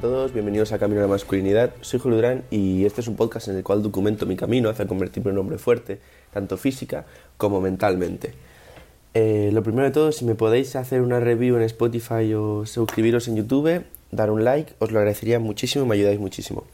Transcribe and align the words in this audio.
todos, 0.00 0.32
bienvenidos 0.32 0.70
a 0.70 0.78
Camino 0.78 1.00
a 1.00 1.02
la 1.02 1.08
Masculinidad. 1.08 1.72
Soy 1.80 1.98
Julio 1.98 2.18
Durán 2.18 2.44
y 2.52 2.84
este 2.84 3.00
es 3.00 3.08
un 3.08 3.16
podcast 3.16 3.48
en 3.48 3.56
el 3.56 3.64
cual 3.64 3.82
documento 3.82 4.26
mi 4.26 4.36
camino 4.36 4.68
hacia 4.68 4.86
convertirme 4.86 5.30
en 5.30 5.38
un 5.38 5.40
hombre 5.40 5.58
fuerte, 5.58 5.98
tanto 6.32 6.56
física 6.56 7.04
como 7.36 7.60
mentalmente. 7.60 8.32
Eh, 9.14 9.50
lo 9.52 9.64
primero 9.64 9.86
de 9.86 9.90
todo, 9.90 10.12
si 10.12 10.24
me 10.24 10.36
podéis 10.36 10.76
hacer 10.76 11.00
una 11.00 11.18
review 11.18 11.56
en 11.56 11.62
Spotify 11.62 12.32
o 12.34 12.64
suscribiros 12.64 13.26
en 13.26 13.36
YouTube, 13.36 13.82
dar 14.12 14.30
un 14.30 14.44
like, 14.44 14.72
os 14.78 14.92
lo 14.92 15.00
agradecería 15.00 15.40
muchísimo 15.40 15.84
y 15.84 15.88
me 15.88 15.94
ayudáis 15.96 16.20
muchísimo. 16.20 16.64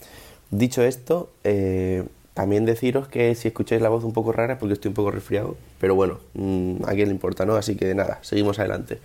Dicho 0.50 0.82
esto, 0.82 1.30
eh, 1.44 2.04
también 2.34 2.66
deciros 2.66 3.08
que 3.08 3.34
si 3.36 3.48
escucháis 3.48 3.80
la 3.80 3.88
voz 3.88 4.04
un 4.04 4.12
poco 4.12 4.32
rara 4.32 4.58
porque 4.58 4.74
estoy 4.74 4.90
un 4.90 4.94
poco 4.94 5.10
resfriado, 5.10 5.56
pero 5.80 5.94
bueno, 5.94 6.18
mm, 6.34 6.84
a 6.84 6.92
quién 6.92 7.08
le 7.08 7.14
importa, 7.14 7.46
¿no? 7.46 7.56
Así 7.56 7.74
que 7.74 7.94
nada, 7.94 8.18
seguimos 8.20 8.58
adelante. 8.58 8.98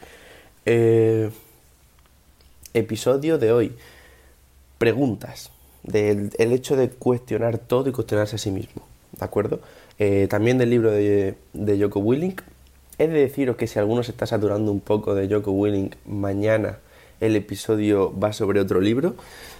Eh, 0.66 1.30
episodio 2.74 3.38
de 3.38 3.54
hoy. 3.54 3.74
Preguntas. 4.80 5.52
Del 5.84 6.32
el 6.40 6.52
hecho 6.52 6.76
de 6.76 6.90
cuestionar 6.90 7.60
todo 7.60 7.90
y 7.90 7.92
cuestionarse 7.92 8.38
a 8.38 8.40
sí 8.40 8.50
mismo. 8.50 8.82
¿De 9.18 9.24
acuerdo? 9.24 9.60
Eh, 10.00 10.28
también 10.30 10.58
del 10.58 10.72
libro 10.72 10.90
de, 10.92 11.36
de 11.54 11.80
Joko 11.80 12.00
Willink. 12.00 12.42
He 12.98 13.08
de 13.08 13.20
deciros 13.20 13.56
que 13.56 13.68
si 13.68 13.78
alguno 13.78 14.04
se 14.04 14.12
está 14.12 14.26
saturando 14.26 14.72
un 14.72 14.80
poco 14.80 15.14
de 15.16 15.34
Joko 15.34 15.52
Willink, 15.52 15.96
mañana 16.06 16.80
el 17.20 17.36
episodio 17.36 18.18
va 18.18 18.34
sobre 18.34 18.60
otro 18.60 18.82
libro. 18.82 19.16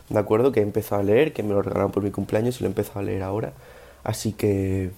¿De 0.10 0.18
acuerdo? 0.18 0.52
Que 0.52 0.62
he 0.62 0.64
empezado 0.64 1.02
a 1.02 1.04
leer, 1.04 1.34
que 1.34 1.44
me 1.44 1.54
lo 1.54 1.62
regalaron 1.62 1.92
por 1.92 2.04
mi 2.04 2.12
cumpleaños 2.12 2.60
y 2.60 2.64
lo 2.64 2.68
he 2.68 2.72
empezado 2.72 3.00
a 3.00 3.04
leer 3.04 3.24
ahora. 3.24 3.54
Así 4.04 4.32
que 4.32 4.92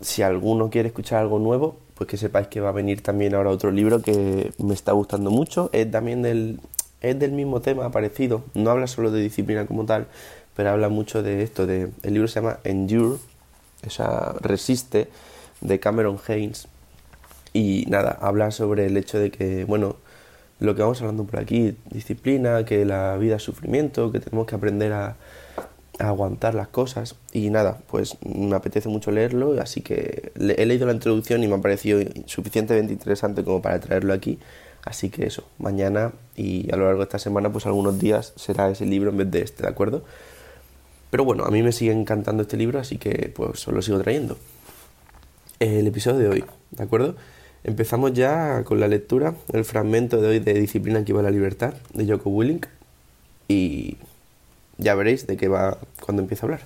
si 0.00 0.22
alguno 0.22 0.70
quiere 0.70 0.88
escuchar 0.88 1.20
algo 1.20 1.38
nuevo, 1.38 1.76
pues 1.94 2.08
que 2.08 2.16
sepáis 2.16 2.48
que 2.48 2.60
va 2.60 2.68
a 2.70 2.72
venir 2.72 3.02
también 3.02 3.34
ahora 3.34 3.50
otro 3.50 3.70
libro 3.70 4.02
que 4.02 4.52
me 4.58 4.74
está 4.74 4.92
gustando 4.92 5.30
mucho. 5.30 5.70
Es 5.72 5.90
también 5.90 6.22
del, 6.22 6.60
es 7.00 7.18
del 7.18 7.32
mismo 7.32 7.60
tema, 7.60 7.90
parecido. 7.90 8.44
No 8.54 8.70
habla 8.70 8.86
solo 8.86 9.10
de 9.10 9.20
disciplina 9.20 9.66
como 9.66 9.84
tal, 9.84 10.06
pero 10.54 10.70
habla 10.70 10.88
mucho 10.88 11.22
de 11.22 11.42
esto. 11.42 11.66
De, 11.66 11.90
el 12.02 12.14
libro 12.14 12.28
se 12.28 12.40
llama 12.40 12.58
Endure, 12.64 13.18
o 13.86 13.90
sea, 13.90 14.34
Resiste, 14.40 15.08
de 15.60 15.80
Cameron 15.80 16.18
Haynes. 16.26 16.68
Y 17.52 17.86
nada, 17.88 18.18
habla 18.20 18.50
sobre 18.50 18.86
el 18.86 18.96
hecho 18.96 19.18
de 19.18 19.30
que, 19.30 19.64
bueno, 19.64 19.96
lo 20.58 20.74
que 20.74 20.82
vamos 20.82 21.00
hablando 21.00 21.24
por 21.24 21.40
aquí, 21.40 21.76
disciplina, 21.90 22.64
que 22.64 22.84
la 22.84 23.16
vida 23.16 23.36
es 23.36 23.42
sufrimiento, 23.42 24.12
que 24.12 24.20
tenemos 24.20 24.46
que 24.46 24.54
aprender 24.54 24.92
a, 24.92 25.16
a 25.98 26.08
aguantar 26.08 26.54
las 26.54 26.68
cosas. 26.68 27.16
Y 27.32 27.50
nada, 27.50 27.78
pues 27.88 28.16
me 28.24 28.56
apetece 28.56 28.88
mucho 28.88 29.10
leerlo, 29.10 29.60
así 29.60 29.82
que 29.82 30.32
he 30.36 30.66
leído 30.66 30.86
la 30.86 30.92
introducción 30.92 31.42
y 31.42 31.48
me 31.48 31.54
ha 31.56 31.60
parecido 31.60 32.00
suficientemente 32.26 32.92
interesante 32.92 33.44
como 33.44 33.62
para 33.62 33.80
traerlo 33.80 34.12
aquí. 34.12 34.38
Así 34.86 35.10
que 35.10 35.26
eso, 35.26 35.42
mañana 35.58 36.12
y 36.36 36.72
a 36.72 36.76
lo 36.76 36.84
largo 36.84 37.00
de 37.00 37.04
esta 37.04 37.18
semana, 37.18 37.50
pues 37.50 37.66
algunos 37.66 37.98
días 37.98 38.32
será 38.36 38.70
ese 38.70 38.86
libro 38.86 39.10
en 39.10 39.16
vez 39.16 39.30
de 39.32 39.42
este, 39.42 39.64
¿de 39.64 39.68
acuerdo? 39.68 40.04
Pero 41.10 41.24
bueno, 41.24 41.44
a 41.44 41.50
mí 41.50 41.60
me 41.60 41.72
sigue 41.72 41.90
encantando 41.90 42.44
este 42.44 42.56
libro, 42.56 42.78
así 42.78 42.96
que 42.96 43.32
pues 43.34 43.66
os 43.66 43.74
lo 43.74 43.82
sigo 43.82 43.98
trayendo. 43.98 44.38
El 45.58 45.88
episodio 45.88 46.20
de 46.20 46.28
hoy, 46.28 46.44
¿de 46.70 46.84
acuerdo? 46.84 47.16
Empezamos 47.64 48.12
ya 48.12 48.62
con 48.62 48.78
la 48.78 48.86
lectura, 48.86 49.34
el 49.52 49.64
fragmento 49.64 50.20
de 50.20 50.28
hoy 50.28 50.38
de 50.38 50.54
Disciplina 50.54 51.04
que 51.04 51.12
va 51.12 51.18
a 51.18 51.24
la 51.24 51.32
libertad, 51.32 51.74
de 51.92 52.06
Joko 52.06 52.30
Willink, 52.30 52.66
y 53.48 53.96
ya 54.78 54.94
veréis 54.94 55.26
de 55.26 55.36
qué 55.36 55.48
va 55.48 55.78
cuando 56.00 56.22
empiece 56.22 56.42
a 56.42 56.46
hablar. 56.46 56.60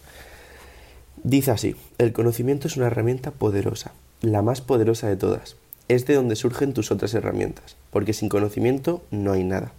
Dice 1.25 1.53
así, 1.53 1.75
el 1.97 2.13
conocimiento 2.13 2.69
es 2.69 2.77
una 2.77 2.89
herramienta 2.89 3.31
poderosa, 3.31 3.93
la 4.21 4.43
más 4.43 4.61
poderosa 4.61 5.09
de 5.09 5.17
todas 5.17 5.57
es 5.91 6.07
de 6.07 6.15
donde 6.15 6.37
surgen 6.37 6.73
tus 6.73 6.93
otras 6.93 7.15
herramientas, 7.15 7.75
porque 7.91 8.13
sin 8.13 8.29
conocimiento 8.29 9.03
no 9.11 9.33
hay 9.33 9.43
nada. 9.43 9.73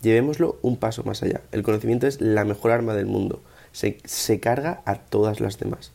Llevémoslo 0.00 0.58
un 0.62 0.78
paso 0.78 1.04
más 1.04 1.22
allá. 1.22 1.42
El 1.52 1.62
conocimiento 1.62 2.06
es 2.06 2.22
la 2.22 2.46
mejor 2.46 2.70
arma 2.70 2.94
del 2.94 3.04
mundo. 3.04 3.42
Se, 3.72 4.40
carga 4.40 4.80
a 4.86 4.94
todas 4.96 5.40
las 5.40 5.58
demás. 5.58 5.92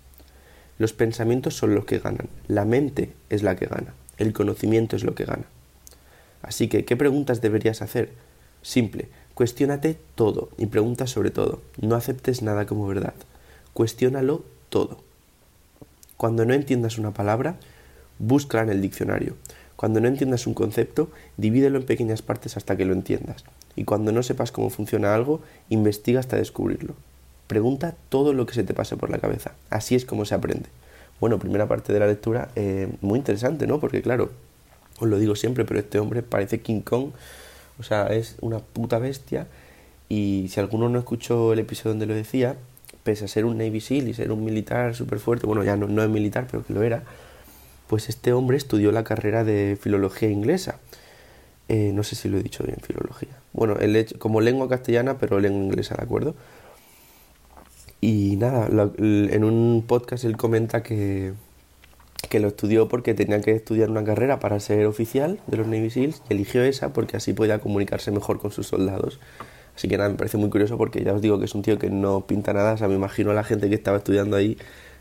Los 0.78 0.94
pensamientos 0.94 1.56
son 1.56 1.74
los 1.74 1.86
que 1.86 1.98
ganan. 1.98 2.30
La 2.48 2.64
mente 2.64 3.12
es 3.32 3.42
la 3.42 3.56
que 3.56 3.66
gana. 3.66 3.96
El 4.20 4.34
conocimiento 4.34 4.96
es 4.96 5.04
lo 5.04 5.16
que 5.16 5.26
gana. 5.26 5.46
Así 6.44 6.68
que, 6.68 6.86
¿qué 6.86 6.96
preguntas 6.96 7.42
deberías 7.42 7.82
hacer? 7.82 8.12
Simple. 8.62 9.10
Cuestiónate 9.34 9.98
todo 10.14 10.50
y 10.60 10.68
pregunta 10.68 11.08
sobre 11.08 11.32
todo. 11.32 11.62
No 11.82 11.96
aceptes 11.96 12.44
nada 12.44 12.68
como 12.68 12.86
verdad. 12.86 13.16
Cuestiónalo 13.74 14.46
todo. 14.70 15.00
Cuando 16.18 16.46
no 16.46 16.54
entiendas 16.54 17.00
una 17.00 17.16
palabra, 17.16 17.58
búscala 18.20 18.64
en 18.64 18.70
el 18.70 18.82
diccionario. 18.82 19.36
Cuando 19.76 20.00
no 20.00 20.08
entiendas 20.08 20.48
un 20.48 20.54
concepto, 20.54 21.10
divídelo 21.38 21.80
en 21.80 21.86
pequeñas 21.86 22.22
partes 22.22 22.56
hasta 22.58 22.78
que 22.78 22.86
lo 22.86 22.94
entiendas. 22.94 23.44
Y 23.76 23.84
cuando 23.84 24.12
no 24.12 24.24
sepas 24.24 24.52
cómo 24.52 24.70
funciona 24.70 25.14
algo, 25.14 25.42
investiga 25.70 26.20
hasta 26.20 26.38
descubrirlo. 26.38 26.94
Pregunta 27.48 27.94
todo 28.10 28.34
lo 28.34 28.46
que 28.46 28.54
se 28.54 28.64
te 28.64 28.74
pase 28.74 28.96
por 28.98 29.10
la 29.10 29.20
cabeza. 29.20 29.52
Así 29.70 29.96
es 29.96 30.06
como 30.06 30.26
se 30.26 30.34
aprende. 30.34 30.70
Bueno, 31.20 31.40
primera 31.40 31.68
parte 31.68 31.94
de 31.94 32.00
la 32.00 32.08
lectura, 32.08 32.50
eh, 32.56 32.90
muy 33.02 33.20
interesante, 33.20 33.68
¿no? 33.68 33.80
Porque 33.80 34.02
claro, 34.02 34.32
os 35.00 35.08
lo 35.08 35.20
digo 35.20 35.36
siempre, 35.36 35.66
pero 35.66 35.80
este 35.80 36.00
hombre 36.00 36.24
parece 36.24 36.62
King 36.62 36.82
Kong. 36.82 37.10
O 37.78 37.84
sea, 37.84 38.08
es 38.08 38.38
una 38.42 38.60
puta 38.60 38.98
bestia. 39.00 39.48
Y 40.08 40.48
si 40.50 40.60
alguno 40.60 40.88
no 40.88 41.00
escuchó 41.00 41.54
el 41.54 41.60
episodio 41.60 41.92
donde 41.92 42.06
lo 42.06 42.16
decía, 42.16 42.56
pese 43.04 43.26
a 43.26 43.28
ser 43.28 43.46
un 43.46 43.58
Navy 43.58 43.82
SEAL 43.82 44.08
y 44.08 44.14
ser 44.14 44.32
un 44.32 44.44
militar 44.44 44.96
súper 44.96 45.20
fuerte, 45.20 45.46
bueno, 45.46 45.64
ya 45.64 45.76
no, 45.76 45.88
no 45.88 46.02
es 46.02 46.10
militar, 46.10 46.48
pero 46.50 46.66
que 46.66 46.74
lo 46.74 46.84
era, 46.84 47.04
pues 47.88 48.10
este 48.10 48.34
hombre 48.34 48.58
estudió 48.58 48.92
la 48.92 49.04
carrera 49.04 49.44
de 49.44 49.78
filología 49.80 50.30
inglesa. 50.30 50.80
Eh, 51.68 51.92
no 51.94 52.04
sé 52.04 52.16
si 52.16 52.30
lo 52.30 52.38
he 52.38 52.44
dicho 52.44 52.64
bien, 52.64 52.78
filología. 52.82 53.38
Bueno, 53.54 53.78
como 54.20 54.42
lengua 54.42 54.70
castellana, 54.70 55.18
pero 55.18 55.40
lengua 55.40 55.64
inglesa, 55.64 55.96
¿de 55.96 56.04
acuerdo? 56.04 56.36
Y 58.02 58.36
nada, 58.36 58.68
en 58.98 59.44
un 59.44 59.84
podcast 59.88 60.26
él 60.26 60.38
comenta 60.38 60.84
que, 60.84 61.34
que 62.30 62.40
lo 62.40 62.50
estudió 62.50 62.88
porque 62.88 63.14
tenía 63.14 63.42
que 63.42 63.52
estudiar 63.52 63.90
una 63.90 64.04
carrera 64.04 64.40
para 64.40 64.60
ser 64.60 64.86
oficial 64.86 65.40
de 65.48 65.58
los 65.58 65.68
Navy 65.68 65.90
SEALs 65.90 66.22
y 66.30 66.34
eligió 66.34 66.64
esa 66.64 66.94
porque 66.94 67.18
así 67.18 67.34
podía 67.34 67.60
comunicarse 67.60 68.12
mejor 68.12 68.40
con 68.40 68.52
sus 68.52 68.68
soldados. 68.68 69.20
Así 69.76 69.88
que 69.88 69.98
nada, 69.98 70.10
me 70.10 70.16
parece 70.16 70.38
muy 70.38 70.50
curioso 70.50 70.78
porque 70.78 71.04
ya 71.04 71.14
os 71.14 71.22
digo 71.22 71.40
que 71.40 71.46
es 71.46 71.56
un 71.56 71.62
tío 71.62 71.78
que 71.78 71.90
no 71.90 72.28
pinta 72.28 72.54
nada, 72.54 72.74
o 72.74 72.78
sea, 72.78 72.88
me 72.88 72.96
imagino 72.96 73.32
a 73.32 73.34
la 73.34 73.44
gente 73.44 73.70
que 73.70 73.76
estaba 73.76 73.98
estudiando 73.98 74.38
ahí, 74.38 74.58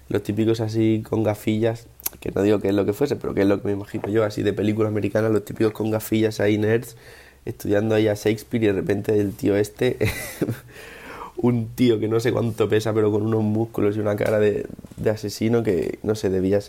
los 0.08 0.22
típicos 0.22 0.60
así 0.60 1.02
con 1.08 1.22
gafillas, 1.22 1.86
que 2.20 2.30
no 2.30 2.42
digo 2.42 2.60
que 2.60 2.68
es 2.68 2.74
lo 2.74 2.84
que 2.84 2.92
fuese, 2.92 3.16
pero 3.16 3.34
que 3.34 3.42
es 3.42 3.46
lo 3.46 3.60
que 3.60 3.68
me 3.68 3.74
imagino 3.74 4.08
yo, 4.08 4.24
así 4.24 4.42
de 4.42 4.52
película 4.52 4.88
americana, 4.88 5.28
los 5.28 5.44
típicos 5.44 5.72
con 5.72 5.90
gafillas 5.90 6.40
ahí 6.40 6.58
nerds, 6.58 6.96
estudiando 7.44 7.94
ahí 7.94 8.08
a 8.08 8.14
Shakespeare 8.14 8.64
y 8.64 8.66
de 8.68 8.72
repente 8.72 9.18
el 9.18 9.32
tío 9.32 9.56
este, 9.56 9.98
un 11.36 11.68
tío 11.74 11.98
que 11.98 12.08
no 12.08 12.20
sé 12.20 12.32
cuánto 12.32 12.68
pesa, 12.68 12.92
pero 12.92 13.10
con 13.10 13.22
unos 13.22 13.42
músculos 13.42 13.96
y 13.96 14.00
una 14.00 14.16
cara 14.16 14.38
de, 14.38 14.66
asesino 15.10 15.62
que, 15.62 15.98
no 16.02 16.14
sé, 16.14 16.30
debía, 16.30 16.60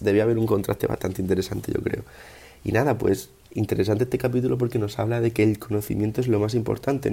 debía 0.00 0.22
haber 0.24 0.38
un 0.38 0.46
contraste 0.46 0.86
bastante 0.86 1.22
interesante, 1.22 1.72
yo 1.72 1.80
creo. 1.80 2.02
Y 2.64 2.72
nada, 2.72 2.98
pues 2.98 3.30
interesante 3.54 4.04
este 4.04 4.18
capítulo 4.18 4.56
porque 4.56 4.78
nos 4.78 4.98
habla 4.98 5.20
de 5.20 5.32
que 5.32 5.42
el 5.42 5.58
conocimiento 5.58 6.20
es 6.20 6.28
lo 6.28 6.40
más 6.40 6.54
importante. 6.54 7.10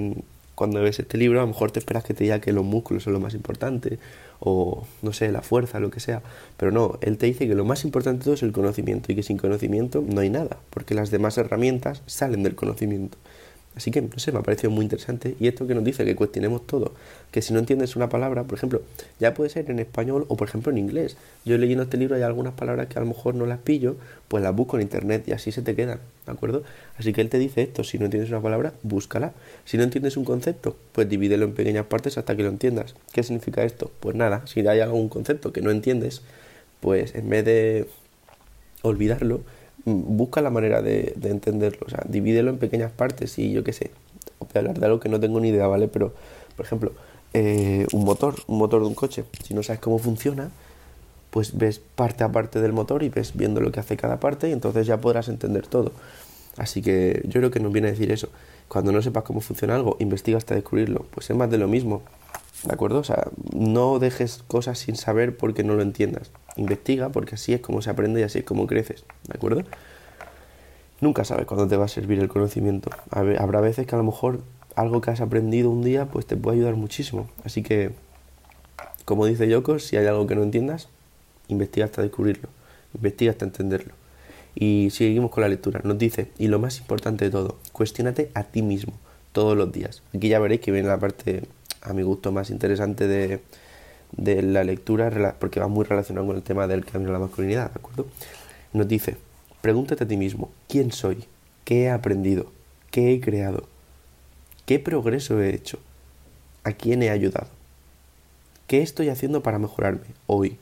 Cuando 0.60 0.82
ves 0.82 1.00
este 1.00 1.18
libro, 1.18 1.40
a 1.40 1.44
lo 1.44 1.48
mejor 1.48 1.72
te 1.72 1.80
esperas 1.80 2.04
que 2.04 2.14
te 2.14 2.26
diga 2.26 2.42
que 2.42 2.52
los 2.52 2.66
músculos 2.66 3.04
son 3.04 3.14
lo 3.14 3.22
más 3.22 3.34
importante, 3.34 3.98
o 4.42 4.86
no 5.02 5.14
sé, 5.14 5.32
la 5.32 5.42
fuerza, 5.42 5.80
lo 5.80 5.90
que 5.90 6.02
sea. 6.02 6.22
Pero 6.58 6.70
no, 6.70 7.00
él 7.00 7.18
te 7.18 7.28
dice 7.28 7.48
que 7.48 7.56
lo 7.56 7.64
más 7.64 7.86
importante 7.86 8.20
de 8.20 8.24
todo 8.26 8.34
es 8.34 8.44
el 8.44 8.52
conocimiento 8.52 9.10
y 9.10 9.16
que 9.16 9.24
sin 9.24 9.38
conocimiento 9.38 10.04
no 10.06 10.20
hay 10.20 10.30
nada, 10.30 10.58
porque 10.70 10.96
las 10.96 11.12
demás 11.12 11.38
herramientas 11.38 12.04
salen 12.08 12.44
del 12.44 12.56
conocimiento. 12.56 13.18
Así 13.80 13.92
que, 13.92 14.02
no 14.02 14.20
sé, 14.20 14.34
me 14.34 14.40
ha 14.40 14.44
parecido 14.44 14.72
muy 14.72 14.84
interesante. 14.84 15.38
Y 15.40 15.48
esto 15.48 15.66
que 15.66 15.74
nos 15.74 15.86
dice 15.86 16.04
que 16.04 16.14
cuestionemos 16.14 16.68
todo. 16.68 16.92
Que 17.32 17.42
si 17.42 17.54
no 17.54 17.60
entiendes 17.60 17.96
una 17.96 18.10
palabra, 18.10 18.44
por 18.44 18.58
ejemplo, 18.58 18.82
ya 19.22 19.34
puede 19.34 19.50
ser 19.50 19.72
en 19.72 19.80
español 19.80 20.26
o, 20.28 20.36
por 20.36 20.50
ejemplo, 20.50 20.70
en 20.70 20.80
inglés. 20.80 21.16
Yo 21.46 21.58
leyendo 21.58 21.84
este 21.84 21.96
libro 21.96 22.18
hay 22.18 22.24
algunas 22.24 22.52
palabras 22.56 22.88
que 22.88 23.00
a 23.00 23.02
lo 23.02 23.06
mejor 23.06 23.36
no 23.36 23.46
las 23.46 23.60
pillo, 23.60 23.96
pues 24.28 24.44
las 24.44 24.54
busco 24.54 24.76
en 24.76 24.82
internet 24.82 25.24
y 25.28 25.32
así 25.32 25.54
se 25.54 25.62
te 25.62 25.78
quedan, 25.78 26.02
¿de 26.26 26.32
acuerdo? 26.34 26.64
Así 26.98 27.14
que 27.14 27.22
él 27.22 27.30
te 27.30 27.40
dice 27.40 27.62
esto, 27.62 27.86
si 27.86 27.98
no 27.98 28.04
entiendes 28.04 28.30
una 28.32 28.42
palabra, 28.42 28.74
búscala. 28.84 29.32
Si 29.64 29.78
no 29.78 29.84
entiendes 29.84 30.18
un 30.18 30.26
concepto, 30.26 30.76
pues 30.92 31.08
divídelo 31.08 31.46
en 31.46 31.54
pequeñas 31.54 31.86
partes 31.86 32.18
hasta 32.18 32.36
que 32.36 32.44
lo 32.44 32.50
entiendas. 32.50 32.96
¿Qué 33.14 33.24
significa 33.24 33.64
esto? 33.64 33.94
Pues 34.02 34.14
nada, 34.14 34.46
si 34.46 34.60
hay 34.68 34.82
algún 34.82 35.08
concepto 35.08 35.54
que 35.54 35.62
no 35.62 35.72
entiendes, 35.72 36.22
pues 36.82 37.16
en 37.16 37.30
vez 37.30 37.46
de 37.46 37.88
olvidarlo, 38.82 39.40
busca 39.86 40.42
la 40.42 40.50
manera 40.50 40.82
de, 40.82 41.16
entenderlo, 41.24 41.86
o 41.86 41.90
sea, 41.90 42.04
divídelo 42.08 42.50
en 42.50 42.58
pequeñas 42.58 42.92
partes 42.92 43.38
y 43.40 43.52
yo 43.52 43.64
qué 43.64 43.74
sé, 43.74 43.92
voy 44.40 44.50
a 44.56 44.60
hablar 44.60 44.80
de 44.80 44.86
algo 44.86 45.00
que 45.00 45.10
no 45.10 45.20
tengo 45.20 45.40
ni 45.40 45.50
idea, 45.50 45.68
¿vale? 45.68 45.88
Pero, 45.88 46.14
por 46.56 46.66
ejemplo, 46.66 46.92
eh, 47.34 47.88
un 47.94 48.04
motor, 48.04 48.36
un 48.48 48.58
motor 48.58 48.82
de 48.82 48.88
un 48.88 48.96
coche, 48.96 49.26
si 49.44 49.54
no 49.54 49.64
sabes 49.64 49.80
cómo 49.80 50.00
funciona, 50.00 50.52
pues 51.30 51.58
ves 51.58 51.80
parte 51.80 52.24
a 52.24 52.32
parte 52.32 52.60
del 52.60 52.74
motor 52.74 53.04
y 53.04 53.10
ves 53.10 53.34
viendo 53.36 53.62
lo 53.62 53.72
que 53.72 53.80
hace 53.80 53.98
cada 53.98 54.20
parte 54.20 54.50
y 54.50 54.52
entonces 54.52 54.88
ya 54.88 55.00
podrás 55.00 55.30
entender 55.30 55.68
todo. 55.68 55.92
Así 56.58 56.82
que 56.82 57.22
yo 57.26 57.40
creo 57.40 57.52
que 57.52 57.60
nos 57.60 57.72
viene 57.72 57.88
a 57.88 57.92
decir 57.92 58.12
eso. 58.12 58.30
Cuando 58.68 58.92
no 58.92 59.02
sepas 59.02 59.24
cómo 59.24 59.42
funciona 59.42 59.76
algo, 59.76 59.96
investiga 60.00 60.38
hasta 60.38 60.56
descubrirlo. 60.56 61.06
Pues 61.12 61.30
es 61.30 61.36
más 61.36 61.50
de 61.50 61.58
lo 61.58 61.68
mismo. 61.68 62.02
¿De 62.64 62.74
acuerdo? 62.74 63.00
O 63.00 63.04
sea, 63.04 63.28
no 63.54 64.00
dejes 64.00 64.44
cosas 64.48 64.80
sin 64.80 64.96
saber 64.96 65.38
porque 65.38 65.64
no 65.64 65.76
lo 65.76 65.82
entiendas. 65.82 66.32
Investiga 66.60 67.08
porque 67.08 67.36
así 67.36 67.54
es 67.54 67.62
como 67.62 67.82
se 67.82 67.90
aprende 67.90 68.20
y 68.20 68.24
así 68.24 68.40
es 68.40 68.44
como 68.44 68.68
creces. 68.68 69.06
¿De 69.28 69.38
acuerdo? 69.38 69.64
Nunca 71.00 71.24
sabes 71.24 71.46
cuándo 71.46 71.70
te 71.70 71.78
va 71.78 71.86
a 71.86 71.88
servir 71.88 72.20
el 72.20 72.28
conocimiento. 72.28 72.92
Habrá 73.12 73.62
veces 73.62 73.88
que 73.88 73.96
a 73.96 73.98
lo 73.98 74.04
mejor 74.04 74.42
algo 74.76 75.00
que 75.00 75.10
has 75.10 75.22
aprendido 75.22 75.70
un 75.70 75.84
día, 75.84 76.08
pues 76.08 76.26
te 76.26 76.36
puede 76.36 76.58
ayudar 76.58 76.76
muchísimo. 76.76 77.30
Así 77.46 77.64
que, 77.64 77.92
como 79.06 79.26
dice 79.26 79.48
Yoko, 79.48 79.80
si 79.80 79.96
hay 79.96 80.06
algo 80.06 80.28
que 80.28 80.36
no 80.36 80.44
entiendas, 80.44 80.90
investiga 81.48 81.86
hasta 81.86 82.02
descubrirlo, 82.02 82.50
investiga 82.94 83.32
hasta 83.32 83.46
entenderlo. 83.46 83.94
Y 84.54 84.90
seguimos 84.92 85.32
con 85.32 85.42
la 85.42 85.48
lectura. 85.48 85.80
Nos 85.86 85.98
dice, 85.98 86.30
y 86.38 86.50
lo 86.50 86.60
más 86.60 86.78
importante 86.80 87.24
de 87.24 87.32
todo, 87.32 87.58
cuestionate 87.72 88.32
a 88.34 88.44
ti 88.44 88.64
mismo 88.64 88.92
todos 89.32 89.56
los 89.56 89.72
días. 89.72 90.04
Aquí 90.14 90.28
ya 90.28 90.40
veréis 90.40 90.60
que 90.60 90.74
viene 90.74 90.90
la 90.90 91.00
parte, 91.00 91.44
a 91.82 91.94
mi 91.94 92.02
gusto, 92.02 92.34
más 92.34 92.50
interesante 92.50 93.08
de, 93.08 93.40
de 94.12 94.42
la 94.42 94.64
lectura, 94.64 95.36
porque 95.40 95.60
va 95.60 95.68
muy 95.68 95.86
relacionado 95.86 96.28
con 96.28 96.36
el 96.36 96.44
tema 96.44 96.68
del 96.68 96.86
cambio 96.86 97.08
de 97.08 97.14
la 97.14 97.20
masculinidad, 97.20 97.72
¿de 97.72 97.80
acuerdo? 97.80 98.08
Nos 98.74 98.88
dice, 98.88 99.18
pregúntate 99.62 100.04
a 100.04 100.08
ti 100.08 100.18
mismo, 100.18 100.52
¿quién 100.68 100.92
soy? 100.92 101.26
¿Qué 101.64 101.84
he 101.84 101.90
aprendido? 101.90 102.52
¿Qué 102.92 103.14
he 103.14 103.22
creado? 103.22 103.68
¿Qué 104.66 104.80
progreso 104.80 105.42
he 105.42 105.54
hecho? 105.54 105.80
¿A 106.64 106.72
quién 106.74 107.04
he 107.04 107.10
ayudado? 107.10 107.48
¿Qué 108.68 108.82
estoy 108.82 109.10
haciendo 109.10 109.42
para 109.42 109.60
mejorarme 109.60 110.06
hoy? 110.28 110.58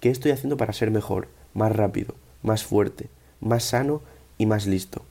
¿Qué 0.00 0.10
estoy 0.10 0.32
haciendo 0.32 0.56
para 0.56 0.72
ser 0.72 0.90
mejor, 0.90 1.28
más 1.52 1.74
rápido, 1.74 2.14
más 2.42 2.64
fuerte, 2.64 3.08
más 3.40 3.64
sano 3.64 4.02
y 4.38 4.46
más 4.46 4.66
listo? 4.66 5.02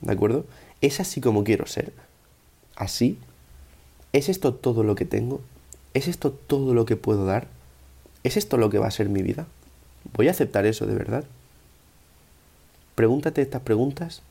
¿De 0.00 0.12
acuerdo? 0.12 0.44
¿Es 0.80 1.00
así 1.00 1.20
como 1.20 1.44
quiero 1.44 1.66
ser? 1.66 1.92
¿Así? 2.76 3.18
¿Es 4.12 4.28
esto 4.28 4.54
todo 4.54 4.82
lo 4.82 4.94
que 4.94 5.04
tengo? 5.04 5.40
¿Es 5.98 6.06
esto 6.06 6.30
todo 6.30 6.74
lo 6.74 6.84
que 6.84 6.94
puedo 6.94 7.24
dar? 7.24 7.48
¿Es 8.22 8.36
esto 8.36 8.56
lo 8.56 8.70
que 8.70 8.78
va 8.78 8.86
a 8.86 8.92
ser 8.92 9.08
mi 9.08 9.20
vida? 9.20 9.48
¿Voy 10.14 10.28
a 10.28 10.30
aceptar 10.30 10.64
eso 10.64 10.86
de 10.86 10.94
verdad? 10.94 11.24
Pregúntate 12.94 13.42
estas 13.42 13.62
preguntas 13.62 14.22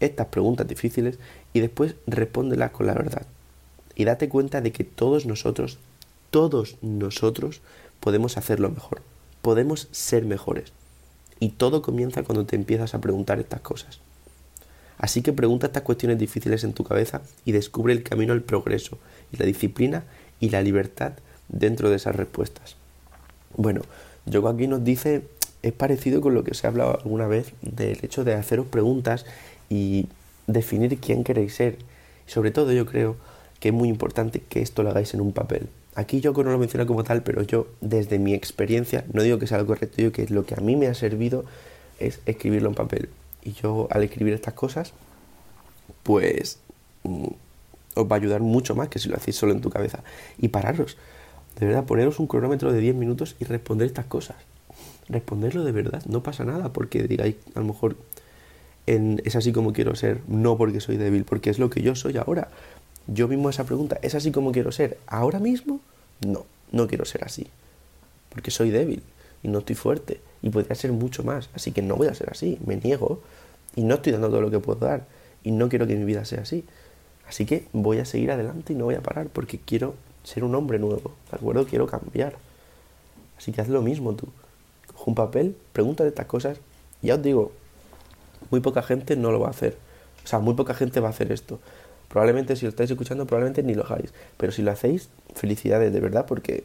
estas 0.00 0.28
preguntas 0.28 0.66
difíciles 0.66 1.18
y 1.52 1.60
después 1.60 1.96
respóndelas 2.06 2.70
con 2.70 2.86
la 2.86 2.94
verdad. 2.94 3.26
Y 3.94 4.04
date 4.04 4.30
cuenta 4.30 4.62
de 4.62 4.72
que 4.72 4.84
todos 4.84 5.26
nosotros, 5.26 5.76
todos 6.30 6.76
nosotros 6.80 7.60
podemos 8.00 8.38
hacerlo 8.38 8.70
mejor, 8.70 9.02
podemos 9.42 9.88
ser 9.90 10.24
mejores. 10.24 10.72
Y 11.40 11.50
todo 11.50 11.82
comienza 11.82 12.22
cuando 12.22 12.46
te 12.46 12.56
empiezas 12.56 12.94
a 12.94 13.02
preguntar 13.02 13.38
estas 13.38 13.60
cosas. 13.60 14.00
Así 14.96 15.20
que 15.20 15.34
pregunta 15.34 15.66
estas 15.66 15.82
cuestiones 15.82 16.18
difíciles 16.18 16.64
en 16.64 16.72
tu 16.72 16.84
cabeza 16.84 17.20
y 17.44 17.52
descubre 17.52 17.92
el 17.92 18.02
camino 18.02 18.32
al 18.32 18.42
progreso 18.42 18.98
y 19.30 19.36
la 19.36 19.44
disciplina 19.46 20.04
y 20.42 20.50
la 20.50 20.60
libertad 20.60 21.12
dentro 21.48 21.88
de 21.88 21.96
esas 21.96 22.16
respuestas. 22.16 22.76
Bueno, 23.56 23.82
Yoko 24.26 24.48
aquí 24.48 24.66
nos 24.66 24.82
dice, 24.82 25.22
es 25.62 25.72
parecido 25.72 26.20
con 26.20 26.34
lo 26.34 26.42
que 26.42 26.52
se 26.52 26.66
ha 26.66 26.70
hablado 26.70 26.98
alguna 26.98 27.28
vez 27.28 27.52
del 27.62 27.98
hecho 28.02 28.24
de 28.24 28.34
haceros 28.34 28.66
preguntas 28.66 29.24
y 29.70 30.08
definir 30.48 30.98
quién 30.98 31.22
queréis 31.22 31.54
ser. 31.54 31.78
Sobre 32.26 32.50
todo 32.50 32.72
yo 32.72 32.86
creo 32.86 33.16
que 33.60 33.68
es 33.68 33.74
muy 33.74 33.88
importante 33.88 34.40
que 34.40 34.60
esto 34.60 34.82
lo 34.82 34.90
hagáis 34.90 35.14
en 35.14 35.20
un 35.20 35.32
papel. 35.32 35.68
Aquí 35.94 36.20
yo 36.20 36.32
no 36.32 36.50
lo 36.50 36.58
menciono 36.58 36.88
como 36.88 37.04
tal, 37.04 37.22
pero 37.22 37.42
yo 37.42 37.68
desde 37.80 38.18
mi 38.18 38.34
experiencia, 38.34 39.04
no 39.12 39.22
digo 39.22 39.38
que 39.38 39.46
sea 39.46 39.58
lo 39.58 39.66
correcto, 39.66 39.96
digo 39.98 40.10
que 40.10 40.26
lo 40.26 40.44
que 40.44 40.54
a 40.54 40.60
mí 40.60 40.74
me 40.74 40.88
ha 40.88 40.94
servido 40.94 41.44
es 42.00 42.18
escribirlo 42.26 42.68
en 42.68 42.74
papel. 42.74 43.08
Y 43.44 43.52
yo 43.52 43.86
al 43.90 44.02
escribir 44.02 44.34
estas 44.34 44.54
cosas, 44.54 44.92
pues 46.02 46.58
mm, 47.04 47.28
os 47.94 48.04
va 48.04 48.16
a 48.16 48.18
ayudar 48.18 48.40
mucho 48.40 48.74
más 48.74 48.88
que 48.88 48.98
si 48.98 49.08
lo 49.08 49.16
hacéis 49.16 49.36
solo 49.36 49.52
en 49.52 49.60
tu 49.60 49.70
cabeza. 49.70 50.02
Y 50.38 50.48
pararos, 50.48 50.96
de 51.58 51.66
verdad, 51.66 51.84
poneros 51.84 52.18
un 52.18 52.26
cronómetro 52.26 52.72
de 52.72 52.80
10 52.80 52.94
minutos 52.94 53.36
y 53.40 53.44
responder 53.44 53.86
estas 53.86 54.06
cosas. 54.06 54.36
Responderlo 55.08 55.64
de 55.64 55.72
verdad, 55.72 56.02
no 56.06 56.22
pasa 56.22 56.44
nada 56.44 56.72
porque 56.72 57.02
digáis 57.02 57.36
a 57.54 57.60
lo 57.60 57.66
mejor 57.66 57.96
es 58.86 59.36
así 59.36 59.52
como 59.52 59.72
quiero 59.72 59.94
ser, 59.94 60.20
no 60.26 60.56
porque 60.56 60.80
soy 60.80 60.96
débil, 60.96 61.24
porque 61.24 61.50
es 61.50 61.58
lo 61.58 61.70
que 61.70 61.82
yo 61.82 61.94
soy 61.94 62.16
ahora. 62.16 62.48
Yo 63.06 63.28
mismo 63.28 63.50
esa 63.50 63.64
pregunta, 63.64 63.98
¿es 64.02 64.14
así 64.14 64.32
como 64.32 64.52
quiero 64.52 64.72
ser 64.72 64.98
ahora 65.06 65.38
mismo? 65.38 65.80
No, 66.26 66.46
no 66.70 66.86
quiero 66.86 67.04
ser 67.04 67.24
así, 67.24 67.48
porque 68.30 68.50
soy 68.50 68.70
débil 68.70 69.02
y 69.42 69.48
no 69.48 69.58
estoy 69.58 69.76
fuerte 69.76 70.20
y 70.40 70.50
podría 70.50 70.74
ser 70.74 70.92
mucho 70.92 71.22
más, 71.22 71.50
así 71.54 71.72
que 71.72 71.82
no 71.82 71.96
voy 71.96 72.08
a 72.08 72.14
ser 72.14 72.30
así, 72.30 72.58
me 72.64 72.76
niego 72.76 73.20
y 73.74 73.82
no 73.82 73.96
estoy 73.96 74.12
dando 74.12 74.28
todo 74.28 74.40
lo 74.40 74.50
que 74.50 74.58
puedo 74.60 74.80
dar 74.80 75.06
y 75.42 75.50
no 75.50 75.68
quiero 75.68 75.86
que 75.86 75.96
mi 75.96 76.04
vida 76.04 76.24
sea 76.24 76.42
así. 76.42 76.64
Así 77.32 77.46
que 77.46 77.66
voy 77.72 77.98
a 77.98 78.04
seguir 78.04 78.30
adelante 78.30 78.74
y 78.74 78.76
no 78.76 78.84
voy 78.84 78.94
a 78.94 79.00
parar 79.00 79.28
porque 79.28 79.58
quiero 79.58 79.94
ser 80.22 80.44
un 80.44 80.54
hombre 80.54 80.78
nuevo, 80.78 81.14
¿de 81.30 81.38
acuerdo? 81.38 81.64
Quiero 81.64 81.86
cambiar. 81.86 82.34
Así 83.38 83.52
que 83.52 83.62
haz 83.62 83.68
lo 83.68 83.80
mismo 83.80 84.12
tú. 84.12 84.28
Coge 84.88 85.04
un 85.06 85.14
papel, 85.14 85.56
pregúntate 85.72 86.10
estas 86.10 86.26
cosas. 86.26 86.58
Y 87.00 87.06
ya 87.06 87.14
os 87.14 87.22
digo, 87.22 87.52
muy 88.50 88.60
poca 88.60 88.82
gente 88.82 89.16
no 89.16 89.32
lo 89.32 89.40
va 89.40 89.46
a 89.46 89.52
hacer. 89.52 89.78
O 90.22 90.28
sea, 90.28 90.40
muy 90.40 90.52
poca 90.52 90.74
gente 90.74 91.00
va 91.00 91.08
a 91.08 91.10
hacer 91.12 91.32
esto. 91.32 91.58
Probablemente 92.10 92.54
si 92.54 92.66
lo 92.66 92.68
estáis 92.68 92.90
escuchando, 92.90 93.24
probablemente 93.24 93.62
ni 93.62 93.72
lo 93.72 93.84
hagáis. 93.84 94.12
Pero 94.36 94.52
si 94.52 94.60
lo 94.60 94.70
hacéis, 94.70 95.08
felicidades 95.34 95.90
de 95.90 96.00
verdad 96.00 96.26
porque 96.26 96.64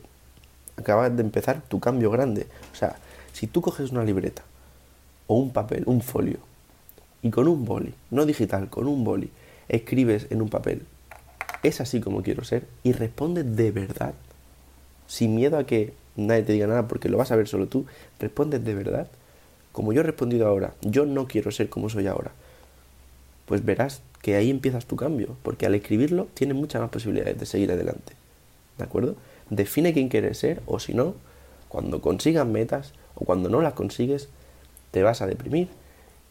acabas 0.75 1.15
de 1.15 1.21
empezar 1.21 1.61
tu 1.61 1.79
cambio 1.79 2.11
grande. 2.11 2.45
O 2.73 2.75
sea, 2.75 2.97
si 3.31 3.47
tú 3.47 3.61
coges 3.61 3.91
una 3.91 4.03
libreta 4.03 4.43
o 5.27 5.35
un 5.35 5.51
papel, 5.51 5.83
un 5.85 6.01
folio, 6.01 6.39
y 7.21 7.29
con 7.29 7.47
un 7.47 7.63
boli, 7.63 7.93
no 8.11 8.25
digital, 8.25 8.69
con 8.69 8.85
un 8.85 9.05
boli, 9.05 9.31
escribes 9.69 10.27
en 10.29 10.41
un 10.41 10.49
papel, 10.49 10.83
es 11.63 11.81
así 11.81 11.99
como 11.99 12.23
quiero 12.23 12.43
ser, 12.43 12.67
y 12.83 12.93
respondes 12.93 13.55
de 13.55 13.71
verdad, 13.71 14.13
sin 15.07 15.35
miedo 15.35 15.57
a 15.57 15.65
que 15.65 15.93
nadie 16.15 16.43
te 16.43 16.53
diga 16.53 16.67
nada 16.67 16.87
porque 16.87 17.09
lo 17.09 17.17
vas 17.17 17.31
a 17.31 17.35
ver 17.35 17.47
solo 17.47 17.67
tú, 17.67 17.85
respondes 18.19 18.63
de 18.63 18.75
verdad, 18.75 19.07
como 19.71 19.93
yo 19.93 20.01
he 20.01 20.03
respondido 20.03 20.47
ahora, 20.47 20.73
yo 20.81 21.05
no 21.05 21.27
quiero 21.27 21.51
ser 21.51 21.69
como 21.69 21.89
soy 21.89 22.07
ahora, 22.07 22.31
pues 23.45 23.63
verás 23.63 24.01
que 24.21 24.35
ahí 24.35 24.49
empiezas 24.49 24.85
tu 24.85 24.95
cambio, 24.95 25.37
porque 25.43 25.65
al 25.65 25.75
escribirlo 25.75 26.27
tienes 26.33 26.57
muchas 26.57 26.81
más 26.81 26.89
posibilidades 26.89 27.39
de 27.39 27.45
seguir 27.45 27.71
adelante. 27.71 28.13
¿De 28.77 28.83
acuerdo? 28.83 29.15
Define 29.49 29.93
quién 29.93 30.09
quieres 30.09 30.37
ser 30.37 30.61
o 30.65 30.79
si 30.79 30.93
no, 30.93 31.15
cuando 31.69 32.01
consigas 32.01 32.45
metas 32.45 32.93
o 33.15 33.25
cuando 33.25 33.49
no 33.49 33.61
las 33.61 33.73
consigues, 33.73 34.29
te 34.91 35.03
vas 35.03 35.21
a 35.21 35.27
deprimir 35.27 35.69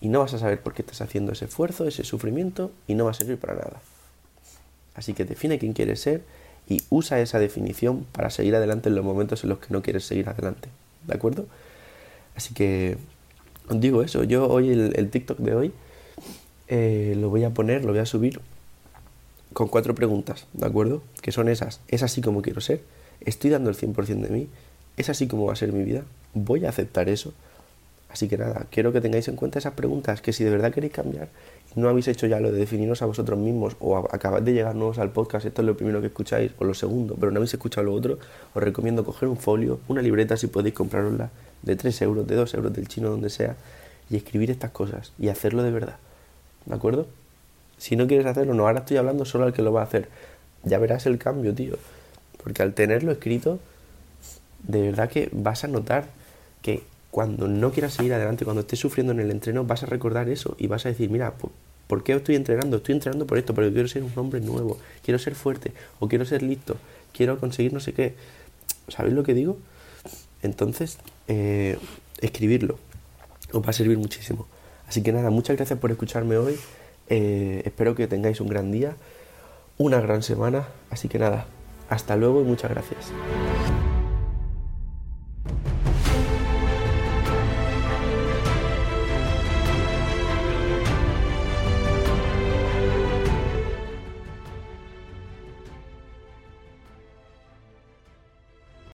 y 0.00 0.08
no 0.08 0.20
vas 0.20 0.34
a 0.34 0.38
saber 0.38 0.60
por 0.62 0.75
qué 0.75 0.82
estás 0.82 1.00
haciendo 1.00 1.32
ese 1.32 1.46
esfuerzo, 1.46 1.87
ese 1.87 2.04
sufrimiento 2.04 2.70
y 2.87 2.94
no 2.94 3.04
va 3.04 3.12
a 3.12 3.14
servir 3.14 3.38
para 3.38 3.54
nada. 3.54 3.81
Así 4.94 5.14
que 5.14 5.25
define 5.25 5.58
quién 5.58 5.72
quieres 5.72 6.00
ser 6.00 6.22
y 6.69 6.82
usa 6.90 7.20
esa 7.20 7.38
definición 7.38 8.06
para 8.12 8.30
seguir 8.30 8.56
adelante 8.56 8.88
en 8.88 8.94
los 8.94 9.04
momentos 9.04 9.44
en 9.44 9.50
los 9.50 9.59
que 9.59 9.68
no 9.71 9.82
quieres 9.82 10.04
seguir 10.04 10.28
adelante. 10.28 10.68
¿De 11.06 11.14
acuerdo? 11.14 11.47
Así 12.35 12.54
que 12.54 12.99
os 13.68 13.80
digo 13.80 14.02
eso, 14.02 14.25
yo 14.25 14.49
hoy 14.49 14.71
el, 14.71 15.11
TikTok 15.11 15.38
de 15.38 15.54
hoy 15.54 15.73
eh, 16.68 17.14
lo 17.18 17.30
voy 17.30 17.44
a 17.44 17.50
poner, 17.50 17.85
lo 17.85 17.92
voy 17.92 18.00
a 18.00 18.06
subir 18.06 18.40
con 19.52 19.68
cuatro 19.68 19.94
preguntas, 19.94 20.47
¿de 20.52 20.66
acuerdo? 20.66 21.02
Que 21.23 21.32
son 21.32 21.49
esas, 21.49 21.80
¿es 21.88 22.02
así 22.02 22.21
como 22.21 22.42
quiero 22.42 22.61
ser? 22.61 22.82
¿Estoy 23.21 23.50
dando 23.50 23.71
el 23.71 23.76
100% 23.76 24.21
de 24.21 24.28
mí? 24.28 24.49
¿Es 24.97 25.09
así 25.09 25.26
como 25.26 25.47
va 25.47 25.54
a 25.54 25.56
ser 25.56 25.73
mi 25.73 25.82
vida? 25.82 26.04
¿Voy 26.35 26.66
a 26.66 26.68
aceptar 26.68 27.09
eso? 27.09 27.32
Así 28.08 28.28
que 28.28 28.38
nada, 28.38 28.66
quiero 28.70 28.92
que 28.92 29.00
tengáis 29.00 29.28
en 29.28 29.36
cuenta 29.36 29.58
esas 29.58 29.75
preguntas, 29.75 30.20
que 30.20 30.32
si 30.32 30.44
de 30.44 30.50
verdad 30.50 30.72
queréis 30.72 30.92
cambiar 30.92 31.28
no 31.76 31.90
habéis 31.90 32.08
hecho 32.08 32.26
ya 32.26 32.40
lo 32.40 32.50
de 32.50 32.58
definirnos 32.58 33.02
a 33.02 33.06
vosotros 33.06 33.38
mismos 33.38 33.76
o 33.80 33.98
acabáis 33.98 34.44
de 34.44 34.54
llegar 34.54 34.75
nuevos 34.75 34.98
al 34.98 35.10
podcast, 35.10 35.44
esto 35.44 35.60
es 35.60 35.66
lo 35.66 35.76
primero 35.76 36.00
que 36.00 36.06
escucháis 36.06 36.52
o 36.58 36.64
lo 36.64 36.72
segundo, 36.72 37.16
pero 37.20 37.30
no 37.30 37.36
habéis 37.36 37.52
escuchado 37.52 37.84
lo 37.84 37.92
otro, 37.92 38.18
os 38.54 38.62
recomiendo 38.62 39.04
coger 39.04 39.28
un 39.28 39.36
folio, 39.36 39.78
una 39.86 40.00
libreta 40.00 40.38
si 40.38 40.46
podéis 40.46 40.75
comprarosla 40.75 41.30
de 41.62 41.76
3 41.76 42.02
euros, 42.02 42.26
de 42.26 42.34
2 42.34 42.54
euros, 42.54 42.72
del 42.72 42.88
chino, 42.88 43.10
donde 43.10 43.28
sea, 43.28 43.56
y 44.08 44.16
escribir 44.16 44.50
estas 44.50 44.70
cosas 44.70 45.12
y 45.18 45.28
hacerlo 45.28 45.62
de 45.62 45.70
verdad. 45.70 45.96
¿De 46.64 46.75
acuerdo? 46.75 47.06
Si 47.76 47.94
no 47.94 48.06
quieres 48.06 48.25
hacerlo, 48.25 48.54
no, 48.54 48.66
ahora 48.66 48.80
estoy 48.80 48.96
hablando 48.96 49.26
solo 49.26 49.44
al 49.44 49.52
que 49.52 49.60
lo 49.60 49.72
va 49.72 49.82
a 49.82 49.84
hacer. 49.84 50.08
Ya 50.64 50.78
verás 50.78 51.04
el 51.04 51.18
cambio, 51.18 51.54
tío. 51.54 51.76
Porque 52.42 52.62
al 52.62 52.72
tenerlo 52.72 53.12
escrito, 53.12 53.58
de 54.66 54.80
verdad 54.80 55.10
que 55.10 55.28
vas 55.32 55.62
a 55.64 55.68
notar 55.68 56.06
que 56.62 56.84
cuando 57.16 57.49
no 57.49 57.73
quieras 57.73 57.94
seguir 57.94 58.12
adelante, 58.12 58.44
cuando 58.44 58.61
estés 58.61 58.78
sufriendo 58.78 59.11
en 59.11 59.20
el 59.20 59.30
entreno, 59.30 59.64
vas 59.64 59.82
a 59.82 59.87
recordar 59.87 60.28
eso 60.28 60.54
y 60.58 60.66
vas 60.66 60.85
a 60.85 60.90
decir, 60.90 61.08
mira, 61.08 61.32
¿por 61.87 62.04
qué 62.04 62.12
estoy 62.12 62.35
entrenando? 62.35 62.76
Estoy 62.76 62.94
entrenando 62.94 63.26
por 63.26 63.38
esto, 63.38 63.54
porque 63.54 63.73
quiero 63.73 63.88
ser 63.88 64.02
un 64.02 64.12
hombre 64.16 64.42
nuevo, 64.42 64.76
quiero 65.02 65.18
ser 65.18 65.35
fuerte, 65.35 65.73
o 65.99 66.08
quiero 66.08 66.26
ser 66.26 66.42
listo, 66.42 66.76
quiero 67.14 67.40
conseguir 67.40 67.73
no 67.73 67.80
sé 67.80 67.94
qué. 67.94 68.16
¿Sabéis 68.88 69.14
lo 69.14 69.23
que 69.23 69.32
digo? 69.32 69.56
Entonces, 70.42 70.99
eh, 71.26 71.78
escribirlo 72.20 72.78
os 73.50 73.64
va 73.64 73.70
a 73.70 73.73
servir 73.73 73.96
muchísimo. 73.96 74.46
Así 74.87 75.02
que 75.02 75.11
nada, 75.11 75.30
muchas 75.30 75.56
gracias 75.56 75.78
por 75.78 75.90
escucharme 75.90 76.37
hoy. 76.37 76.58
Eh, 77.08 77.62
espero 77.64 77.94
que 77.94 78.08
tengáis 78.08 78.42
un 78.42 78.49
gran 78.49 78.70
día, 78.70 78.94
una 79.78 80.02
gran 80.02 80.23
semana. 80.23 80.68
Así 80.90 81.08
que 81.08 81.18
nada, 81.18 81.46
hasta 81.88 82.14
luego 82.14 82.42
y 82.42 82.44
muchas 82.44 82.70
gracias. 82.70 83.11